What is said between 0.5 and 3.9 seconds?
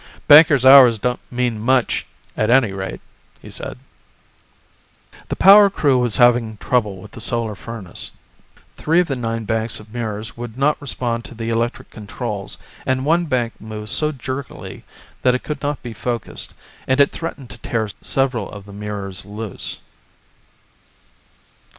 hours don't mean much, at any rate," he said.